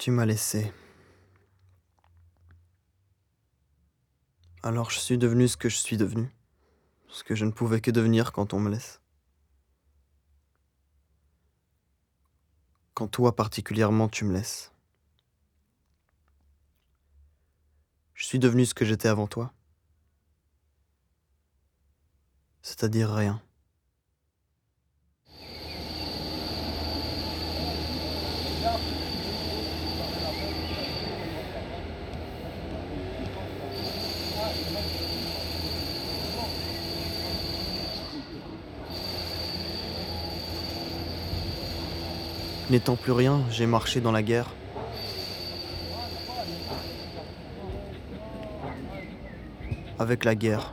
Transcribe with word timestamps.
Tu 0.00 0.10
m'as 0.10 0.24
laissé. 0.24 0.72
Alors 4.62 4.90
je 4.90 4.98
suis 4.98 5.18
devenu 5.18 5.46
ce 5.46 5.58
que 5.58 5.68
je 5.68 5.76
suis 5.76 5.98
devenu, 5.98 6.34
ce 7.08 7.22
que 7.22 7.34
je 7.34 7.44
ne 7.44 7.50
pouvais 7.50 7.82
que 7.82 7.90
devenir 7.90 8.32
quand 8.32 8.54
on 8.54 8.60
me 8.60 8.70
laisse. 8.70 9.02
Quand 12.94 13.08
toi 13.08 13.36
particulièrement 13.36 14.08
tu 14.08 14.24
me 14.24 14.32
laisses. 14.32 14.72
Je 18.14 18.24
suis 18.24 18.38
devenu 18.38 18.64
ce 18.64 18.72
que 18.72 18.86
j'étais 18.86 19.08
avant 19.08 19.26
toi. 19.26 19.52
C'est-à-dire 22.62 23.12
rien. 23.12 23.42
N'étant 42.70 42.94
plus 42.94 43.10
rien, 43.10 43.42
j'ai 43.50 43.66
marché 43.66 44.00
dans 44.00 44.12
la 44.12 44.22
guerre. 44.22 44.46
Avec 49.98 50.22
la 50.22 50.36
guerre. 50.36 50.72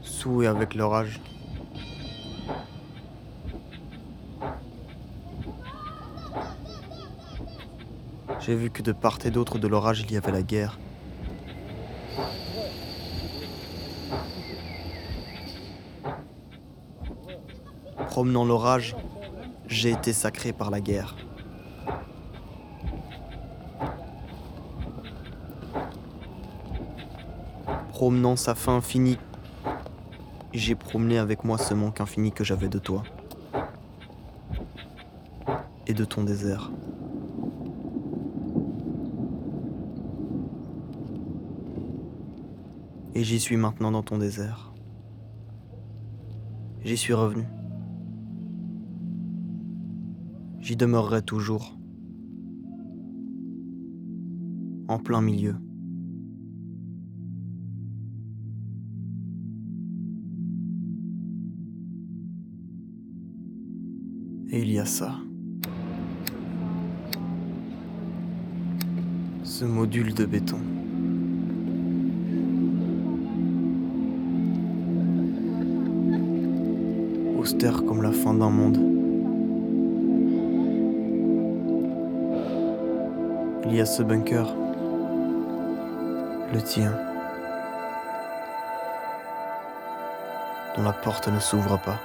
Sous 0.00 0.44
et 0.44 0.46
avec 0.46 0.76
l'orage. 0.76 1.20
J'ai 8.38 8.54
vu 8.54 8.70
que 8.70 8.82
de 8.82 8.92
part 8.92 9.18
et 9.24 9.32
d'autre 9.32 9.58
de 9.58 9.66
l'orage 9.66 10.02
il 10.02 10.12
y 10.12 10.16
avait 10.16 10.30
la 10.30 10.42
guerre. 10.42 10.78
Promenant 18.16 18.46
l'orage, 18.46 18.96
j'ai 19.66 19.90
été 19.90 20.14
sacré 20.14 20.54
par 20.54 20.70
la 20.70 20.80
guerre. 20.80 21.16
Promenant 27.90 28.36
sa 28.36 28.54
fin 28.54 28.76
infinie, 28.76 29.18
j'ai 30.54 30.74
promené 30.74 31.18
avec 31.18 31.44
moi 31.44 31.58
ce 31.58 31.74
manque 31.74 32.00
infini 32.00 32.32
que 32.32 32.42
j'avais 32.42 32.70
de 32.70 32.78
toi 32.78 33.02
et 35.86 35.92
de 35.92 36.06
ton 36.06 36.24
désert. 36.24 36.70
Et 43.14 43.24
j'y 43.24 43.38
suis 43.38 43.58
maintenant 43.58 43.90
dans 43.90 44.02
ton 44.02 44.16
désert. 44.16 44.72
J'y 46.82 46.96
suis 46.96 47.12
revenu. 47.12 47.44
J'y 50.66 50.74
demeurerai 50.74 51.22
toujours. 51.22 51.78
En 54.88 54.98
plein 54.98 55.20
milieu. 55.20 55.54
Et 64.50 64.62
il 64.62 64.72
y 64.72 64.80
a 64.80 64.84
ça. 64.86 65.14
Ce 69.44 69.64
module 69.64 70.14
de 70.14 70.24
béton. 70.24 70.58
Austère 77.38 77.84
comme 77.84 78.02
la 78.02 78.10
fin 78.10 78.34
d'un 78.34 78.50
monde. 78.50 79.05
Il 83.68 83.74
y 83.74 83.80
a 83.80 83.84
ce 83.84 84.00
bunker. 84.00 84.46
Le 86.52 86.62
tien. 86.62 86.92
Dont 90.76 90.82
la 90.84 90.92
porte 90.92 91.26
ne 91.26 91.40
s'ouvre 91.40 91.76
pas. 91.84 91.98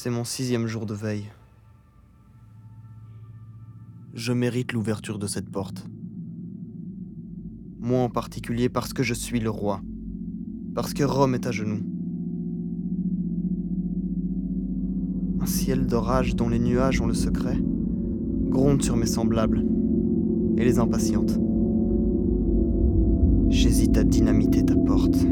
C'est 0.00 0.10
mon 0.10 0.22
sixième 0.22 0.68
jour 0.68 0.86
de 0.86 0.94
veille. 0.94 1.24
Je 4.14 4.32
mérite 4.32 4.72
l'ouverture 4.72 5.18
de 5.18 5.26
cette 5.26 5.50
porte. 5.50 5.88
Moi 7.80 7.98
en 8.02 8.08
particulier 8.08 8.68
parce 8.68 8.92
que 8.92 9.02
je 9.02 9.12
suis 9.12 9.40
le 9.40 9.50
roi. 9.50 9.80
Parce 10.76 10.94
que 10.94 11.02
Rome 11.02 11.34
est 11.34 11.48
à 11.48 11.50
genoux. 11.50 11.82
Un 15.40 15.46
ciel 15.46 15.88
d'orage 15.88 16.36
dont 16.36 16.48
les 16.48 16.60
nuages 16.60 17.00
ont 17.00 17.08
le 17.08 17.12
secret 17.12 17.60
gronde 18.50 18.84
sur 18.84 18.96
mes 18.96 19.04
semblables 19.04 19.66
et 20.58 20.64
les 20.64 20.78
impatiente. 20.78 21.40
J'hésite 23.48 23.98
à 23.98 24.04
dynamiter 24.04 24.64
ta 24.64 24.76
porte. 24.76 25.26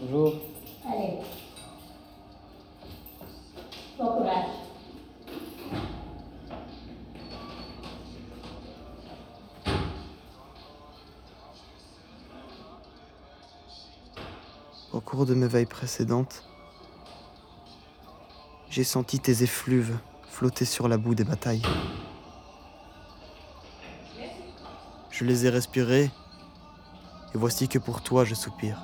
Bonjour. 0.00 0.34
Allez. 0.86 1.18
Bon 3.98 4.06
courage. 4.06 4.44
Au 14.92 15.00
cours 15.00 15.26
de 15.26 15.34
mes 15.34 15.48
veilles 15.48 15.66
précédentes, 15.66 16.44
j'ai 18.70 18.84
senti 18.84 19.18
tes 19.18 19.42
effluves 19.42 19.98
flotter 20.28 20.64
sur 20.64 20.86
la 20.86 20.96
boue 20.96 21.16
des 21.16 21.24
batailles. 21.24 21.62
Je 25.10 25.24
les 25.24 25.46
ai 25.46 25.48
respirés, 25.50 26.04
et 27.34 27.38
voici 27.38 27.66
que 27.66 27.80
pour 27.80 28.00
toi 28.02 28.24
je 28.24 28.36
soupire. 28.36 28.78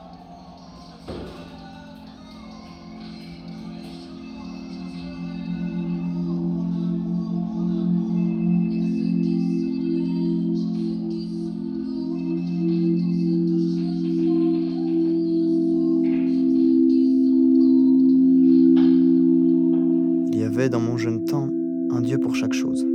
Il 20.33 20.41
y 20.41 20.45
avait 20.45 20.69
dans 20.69 20.81
mon 20.81 20.97
jeune 20.97 21.25
temps 21.25 21.49
un 21.91 22.01
Dieu 22.01 22.19
pour 22.19 22.35
chaque 22.35 22.53
chose. 22.53 22.87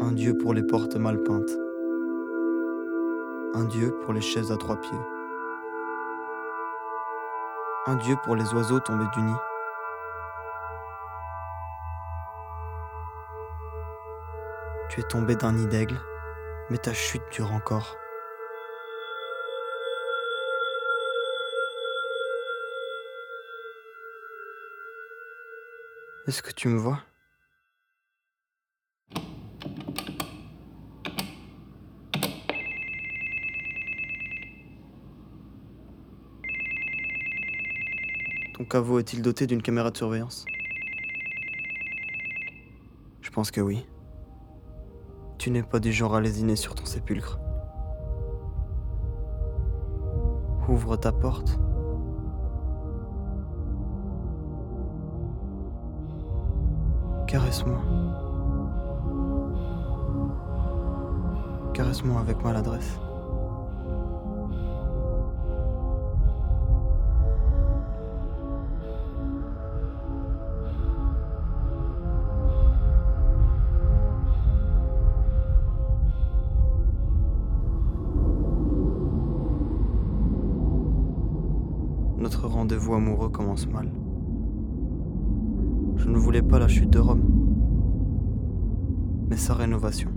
Un 0.00 0.12
dieu 0.12 0.36
pour 0.36 0.52
les 0.52 0.62
portes 0.62 0.96
mal 0.96 1.22
peintes. 1.22 1.56
Un 3.54 3.64
dieu 3.66 3.92
pour 4.02 4.12
les 4.12 4.20
chaises 4.20 4.50
à 4.50 4.56
trois 4.56 4.80
pieds. 4.80 5.21
Un 7.84 7.96
dieu 7.96 8.14
pour 8.22 8.36
les 8.36 8.54
oiseaux 8.54 8.78
tombés 8.78 9.08
du 9.12 9.20
nid. 9.20 9.34
Tu 14.88 15.00
es 15.00 15.02
tombé 15.02 15.34
d'un 15.34 15.52
nid 15.52 15.66
d'aigle, 15.66 16.00
mais 16.70 16.78
ta 16.78 16.92
chute 16.92 17.24
dure 17.32 17.50
encore. 17.52 17.96
Est-ce 26.28 26.40
que 26.40 26.52
tu 26.52 26.68
me 26.68 26.78
vois? 26.78 27.00
Ton 38.62 38.68
caveau 38.68 39.00
est-il 39.00 39.22
doté 39.22 39.48
d'une 39.48 39.60
caméra 39.60 39.90
de 39.90 39.96
surveillance? 39.96 40.44
Je 43.20 43.28
pense 43.30 43.50
que 43.50 43.60
oui. 43.60 43.84
Tu 45.36 45.50
n'es 45.50 45.64
pas 45.64 45.80
du 45.80 45.92
genre 45.92 46.14
à 46.14 46.20
lésiner 46.20 46.54
sur 46.54 46.76
ton 46.76 46.84
sépulcre. 46.84 47.40
Ouvre 50.68 50.96
ta 50.96 51.10
porte. 51.10 51.58
Caresse-moi. 57.26 57.80
Caresse-moi 61.74 62.20
avec 62.20 62.44
maladresse. 62.44 63.00
Rendez-vous 82.62 82.94
amoureux 82.94 83.28
commence 83.28 83.66
mal. 83.66 83.90
Je 85.96 86.08
ne 86.08 86.16
voulais 86.16 86.42
pas 86.42 86.60
la 86.60 86.68
chute 86.68 86.90
de 86.90 87.00
Rome, 87.00 87.24
mais 89.28 89.36
sa 89.36 89.54
rénovation. 89.54 90.10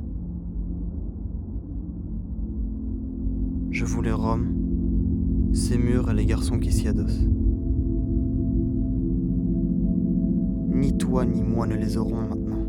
Je 3.72 3.84
voulais 3.84 4.12
Rome, 4.12 4.46
ses 5.54 5.80
murs 5.80 6.12
et 6.12 6.14
les 6.14 6.28
garçons 6.28 6.60
qui 6.60 6.72
s'y 6.72 6.88
adossent. 6.88 7.28
Ni 10.70 10.96
toi 11.00 11.26
ni 11.26 11.42
moi 11.42 11.66
ne 11.66 11.74
les 11.74 11.98
aurons 11.98 12.22
maintenant. 12.22 12.64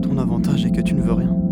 Ton 0.00 0.16
avantage 0.18 0.64
est 0.64 0.70
que 0.70 0.80
tu 0.80 0.94
ne 0.94 1.02
veux 1.02 1.14
rien. 1.14 1.43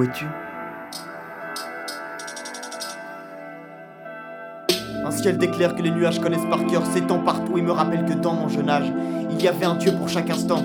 Où 0.00 0.02
es-tu? 0.02 0.26
Un 5.04 5.10
ciel 5.10 5.36
d'éclairs 5.36 5.74
que 5.74 5.82
les 5.82 5.90
nuages 5.90 6.20
connaissent 6.20 6.46
par 6.48 6.64
cœur 6.66 6.86
s'étend 6.86 7.18
partout 7.18 7.58
et 7.58 7.62
me 7.62 7.70
rappelle 7.70 8.06
que 8.06 8.14
dans 8.14 8.32
mon 8.32 8.48
jeune 8.48 8.70
âge, 8.70 8.90
il 9.30 9.42
y 9.42 9.48
avait 9.48 9.66
un 9.66 9.74
Dieu 9.74 9.92
pour 9.92 10.08
chaque 10.08 10.30
instant. 10.30 10.62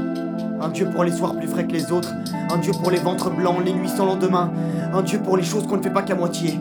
Un 0.61 0.69
Dieu 0.69 0.89
pour 0.89 1.03
les 1.03 1.11
soirs 1.11 1.35
plus 1.35 1.47
frais 1.47 1.65
que 1.65 1.73
les 1.73 1.91
autres, 1.91 2.13
un 2.49 2.57
Dieu 2.57 2.71
pour 2.71 2.91
les 2.91 2.97
ventres 2.97 3.29
blancs, 3.29 3.57
les 3.65 3.73
nuits 3.73 3.89
sans 3.89 4.05
lendemain, 4.05 4.51
un 4.93 5.01
Dieu 5.01 5.19
pour 5.19 5.35
les 5.35 5.43
choses 5.43 5.67
qu'on 5.67 5.77
ne 5.77 5.83
fait 5.83 5.89
pas 5.89 6.03
qu'à 6.03 6.15
moitié. 6.15 6.57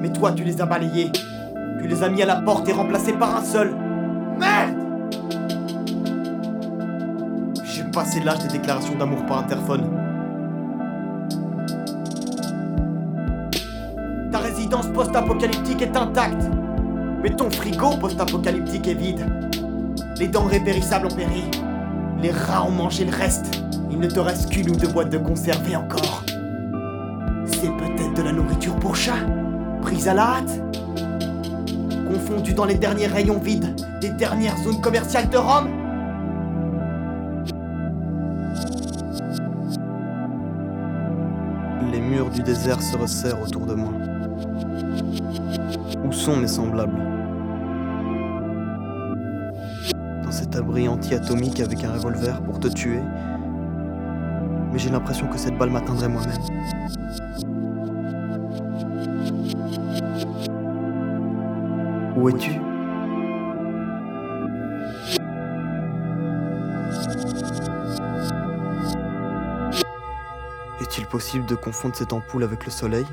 Mais 0.00 0.10
toi, 0.10 0.32
tu 0.32 0.42
les 0.42 0.60
as 0.62 0.66
balayés. 0.66 1.10
Tu 1.82 1.86
les 1.86 2.02
as 2.02 2.08
mis 2.08 2.22
à 2.22 2.26
la 2.26 2.36
porte 2.36 2.66
et 2.68 2.72
remplacés 2.72 3.12
par 3.12 3.36
un 3.36 3.42
seul. 3.42 3.74
Merde 4.38 4.74
J'ai 7.64 7.84
passé 7.84 8.20
l'âge 8.20 8.38
des 8.38 8.58
déclarations 8.58 8.96
d'amour 8.96 9.26
par 9.26 9.38
interphone. 9.38 10.09
Post-apocalyptique 14.92 15.82
est 15.82 15.96
intacte. 15.96 16.42
Mais 17.22 17.30
ton 17.30 17.50
frigo 17.50 17.96
post-apocalyptique 18.00 18.88
est 18.88 18.94
vide. 18.94 19.26
Les 20.18 20.28
denrées 20.28 20.60
périssables 20.60 21.06
ont 21.06 21.14
péri. 21.14 21.44
Les 22.22 22.30
rats 22.30 22.64
ont 22.64 22.70
mangé 22.70 23.04
le 23.04 23.14
reste. 23.14 23.62
Il 23.90 23.98
ne 23.98 24.08
te 24.08 24.20
reste 24.20 24.50
qu'une 24.50 24.70
ou 24.70 24.76
deux 24.76 24.88
boîtes 24.88 25.10
de 25.10 25.18
conserve 25.18 25.68
et 25.70 25.76
encore. 25.76 26.24
C'est 27.46 27.68
peut-être 27.68 28.14
de 28.14 28.22
la 28.22 28.32
nourriture 28.32 28.76
pour 28.76 28.96
chat, 28.96 29.18
prise 29.82 30.08
à 30.08 30.14
la 30.14 30.36
hâte. 30.36 30.62
Confondue 32.08 32.54
dans 32.54 32.64
les 32.64 32.74
derniers 32.74 33.06
rayons 33.06 33.38
vides 33.38 33.74
des 34.00 34.10
dernières 34.10 34.56
zones 34.58 34.80
commerciales 34.80 35.28
de 35.28 35.36
Rome. 35.36 35.68
Les 41.92 42.00
murs 42.00 42.30
du 42.30 42.42
désert 42.42 42.80
se 42.80 42.96
resserrent 42.96 43.42
autour 43.42 43.66
de 43.66 43.74
moi. 43.74 43.92
Où 46.20 46.22
sont 46.22 46.36
mes 46.36 46.48
semblables 46.48 47.00
Dans 50.22 50.30
cet 50.30 50.54
abri 50.54 50.86
anti-atomique 50.86 51.60
avec 51.60 51.82
un 51.82 51.94
revolver 51.94 52.42
pour 52.42 52.60
te 52.60 52.68
tuer. 52.68 53.00
Mais 54.70 54.78
j'ai 54.78 54.90
l'impression 54.90 55.28
que 55.28 55.38
cette 55.38 55.56
balle 55.56 55.70
m'atteindrait 55.70 56.10
moi-même. 56.10 56.36
Où 62.18 62.28
es-tu? 62.28 62.50
Est-il 70.82 71.06
possible 71.06 71.46
de 71.46 71.54
confondre 71.54 71.96
cette 71.96 72.12
ampoule 72.12 72.44
avec 72.44 72.66
le 72.66 72.70
soleil? 72.70 73.06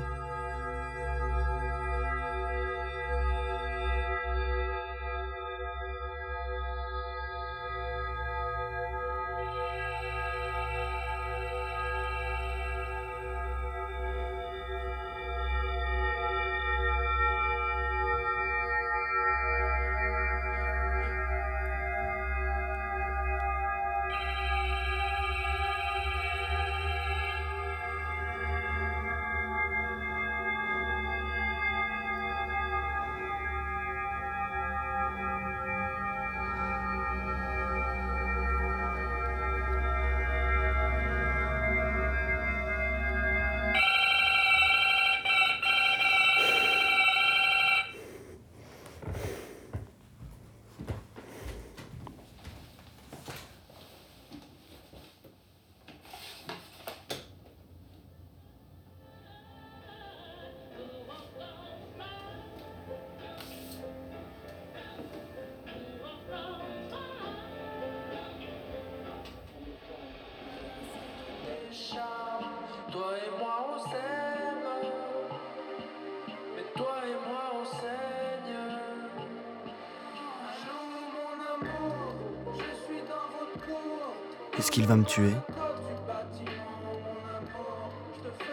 Est-ce 84.58 84.70
qu'il 84.70 84.86
va 84.86 84.96
me 84.96 85.04
tuer? 85.04 85.34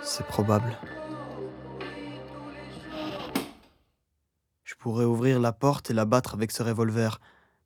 C'est 0.03 0.25
probable. 0.27 0.77
Je 4.63 4.75
pourrais 4.75 5.05
ouvrir 5.05 5.39
la 5.39 5.51
porte 5.51 5.89
et 5.89 5.93
la 5.93 6.05
battre 6.05 6.35
avec 6.35 6.51
ce 6.51 6.61
revolver, 6.61 7.19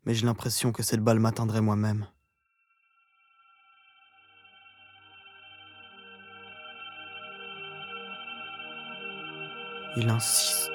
mais 0.05 0.13
j'ai 0.13 0.25
l'impression 0.25 0.71
que 0.71 0.83
cette 0.83 1.01
balle 1.01 1.19
m'atteindrait 1.19 1.61
moi-même. 1.61 2.07
Il 9.97 10.09
insiste. 10.09 10.68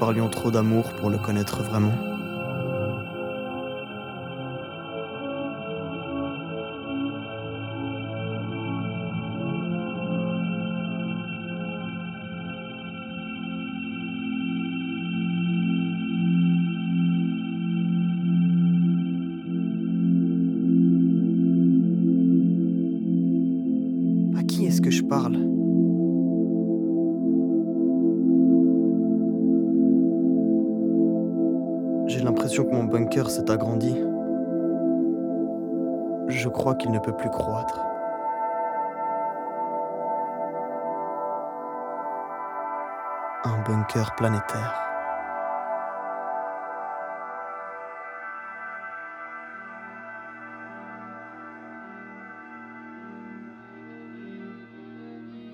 Parlions 0.00 0.30
trop 0.30 0.50
d'amour 0.50 0.94
pour 0.94 1.10
le 1.10 1.18
connaître 1.18 1.62
vraiment. 1.62 1.92
À 24.38 24.42
qui 24.44 24.64
est-ce 24.64 24.80
que 24.80 24.90
je 24.90 25.02
parle? 25.02 25.59
L'impression 32.50 32.68
que 32.68 32.82
mon 32.82 32.82
bunker 32.82 33.30
s'est 33.30 33.48
agrandi. 33.48 33.94
Je 36.26 36.48
crois 36.48 36.74
qu'il 36.74 36.90
ne 36.90 36.98
peut 36.98 37.16
plus 37.16 37.30
croître. 37.30 37.78
Un 43.44 43.62
bunker 43.62 44.16
planétaire. 44.16 44.74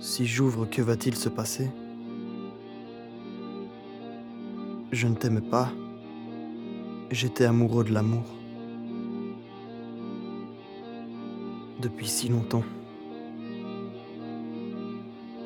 Si 0.01 0.25
j'ouvre, 0.25 0.65
que 0.65 0.81
va-t-il 0.81 1.15
se 1.15 1.29
passer? 1.29 1.71
Je 4.93 5.07
ne 5.07 5.15
t'aimais 5.15 5.43
pas. 5.43 5.69
J'étais 7.13 7.45
amoureux 7.45 7.85
de 7.85 7.93
l'amour. 7.93 8.25
Depuis 11.81 12.09
si 12.09 12.29
longtemps. 12.29 12.65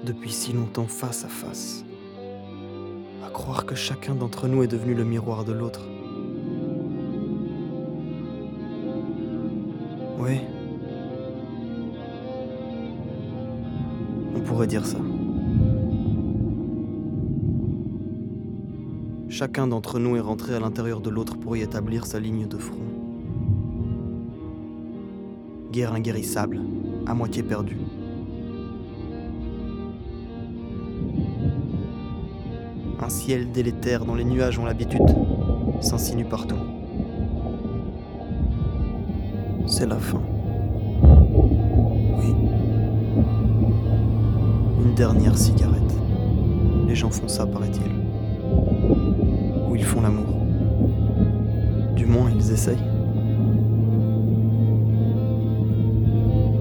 Depuis 0.03 0.33
si 0.33 0.55
longtemps 0.55 0.87
face 0.87 1.27
à 1.27 1.29
face. 1.29 1.85
À 3.27 3.29
croire 3.29 3.67
que 3.67 3.75
chacun 3.75 4.15
d'entre 4.15 4.49
nous 4.49 4.63
est 4.63 4.69
devenu 4.69 4.95
le 4.95 5.05
miroir 5.05 5.45
de 5.45 5.53
l'autre. 5.53 5.87
Oui. 10.19 10.41
On 14.35 14.41
pourrait 14.41 14.67
dire 14.67 14.87
ça. 14.87 14.99
Chacun 19.41 19.67
d'entre 19.67 19.99
nous 19.99 20.17
est 20.17 20.21
rentré 20.21 20.55
à 20.55 20.61
l'intérieur 20.61 21.01
de 21.01 21.09
l'autre 21.09 21.35
pour 21.39 21.57
y 21.57 21.63
établir 21.63 22.05
sa 22.05 22.21
ligne 22.21 22.47
de 22.47 22.59
front. 22.59 22.77
Guerre 25.73 25.95
inguérissable, 25.95 26.61
à 27.07 27.15
moitié 27.15 27.43
perdue. 27.43 27.79
Un 33.01 33.09
ciel 33.09 33.51
délétère 33.51 34.05
dont 34.05 34.15
les 34.15 34.27
nuages 34.27 34.59
ont 34.59 34.67
l'habitude 34.67 35.09
s'insinue 35.81 36.27
partout. 36.27 36.61
C'est 39.67 39.87
la 39.87 39.97
fin. 39.97 40.21
Oui. 42.19 42.35
Une 44.85 44.95
dernière 44.95 45.39
cigarette. 45.39 45.95
Les 46.87 46.95
gens 46.95 47.09
font 47.09 47.29
ça, 47.29 47.47
paraît-il. 47.47 49.30
Ou 49.71 49.77
ils 49.77 49.85
font 49.85 50.01
l'amour. 50.01 50.27
Du 51.95 52.05
moins, 52.05 52.29
ils 52.35 52.51
essayent. 52.51 52.77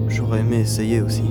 J'aurais 0.08 0.40
aimé 0.40 0.60
essayer 0.60 1.02
aussi. 1.02 1.24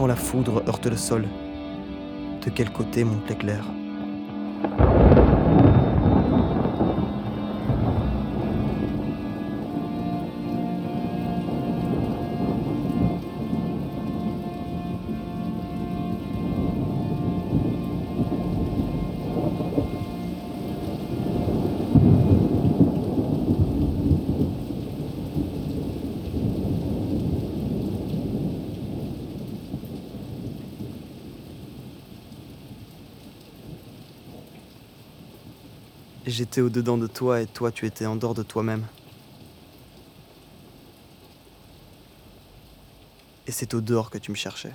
Quand 0.00 0.06
la 0.06 0.16
foudre 0.16 0.62
heurte 0.66 0.86
le 0.86 0.96
sol, 0.96 1.28
de 2.42 2.48
quel 2.48 2.72
côté 2.72 3.04
monte 3.04 3.28
l'éclair? 3.28 3.62
J'étais 36.40 36.62
au-dedans 36.62 36.96
de 36.96 37.06
toi 37.06 37.42
et 37.42 37.46
toi 37.46 37.70
tu 37.70 37.84
étais 37.84 38.06
en 38.06 38.16
dehors 38.16 38.32
de 38.32 38.42
toi-même. 38.42 38.86
Et 43.46 43.52
c'est 43.52 43.74
au 43.74 43.82
dehors 43.82 44.08
que 44.08 44.16
tu 44.16 44.30
me 44.30 44.36
cherchais. 44.36 44.72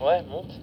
Ouais, 0.00 0.22
monte. 0.24 0.60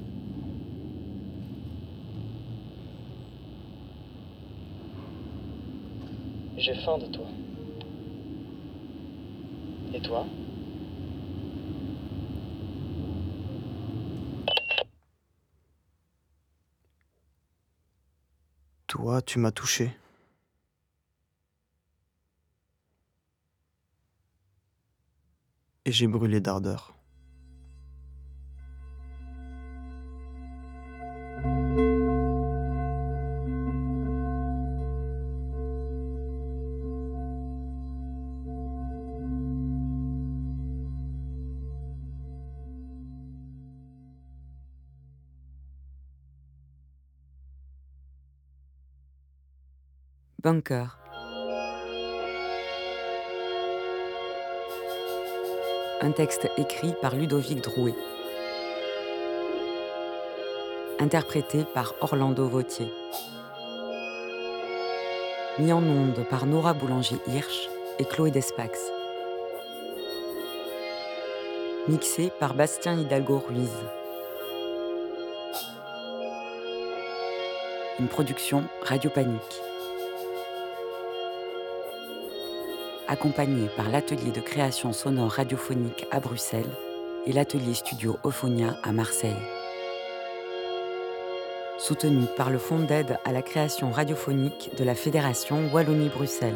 J'ai 6.57 6.75
faim 6.75 6.97
de 6.97 7.05
toi. 7.05 7.25
Et 9.93 10.01
toi? 10.01 10.25
Toi, 18.87 19.21
tu 19.21 19.39
m'as 19.39 19.51
touché. 19.51 19.95
Et 25.85 25.93
j'ai 25.93 26.07
brûlé 26.07 26.41
d'ardeur. 26.41 26.93
Un 56.01 56.11
texte 56.11 56.49
écrit 56.57 56.93
par 57.01 57.15
Ludovic 57.15 57.61
Drouet. 57.61 57.95
Interprété 60.99 61.65
par 61.73 61.95
Orlando 61.99 62.47
Vautier. 62.47 62.87
Mis 65.59 65.73
en 65.73 65.83
onde 65.83 66.25
par 66.29 66.45
Nora 66.45 66.73
Boulanger-Hirsch 66.73 67.69
et 67.99 68.05
Chloé 68.05 68.31
Despax. 68.31 68.79
Mixé 71.89 72.31
par 72.39 72.53
Bastien 72.53 72.97
Hidalgo 72.97 73.43
Ruiz. 73.49 73.73
Une 77.99 78.07
production 78.07 78.63
Radio 78.83 79.09
Panique. 79.09 79.61
Accompagné 83.09 83.69
par 83.77 83.89
l'atelier 83.89 84.31
de 84.31 84.41
création 84.41 84.91
sonore 84.91 85.31
radiophonique 85.31 86.05
à 86.11 86.19
Bruxelles 86.19 86.65
et 87.25 87.31
l'atelier 87.31 87.73
studio 87.73 88.17
Ophonia 88.23 88.75
à 88.83 88.91
Marseille. 88.91 89.31
Soutenu 91.77 92.25
par 92.35 92.49
le 92.49 92.57
Fonds 92.57 92.83
d'aide 92.83 93.17
à 93.23 93.31
la 93.31 93.41
création 93.41 93.91
radiophonique 93.91 94.71
de 94.77 94.83
la 94.83 94.93
Fédération 94.93 95.69
Wallonie-Bruxelles. 95.71 96.53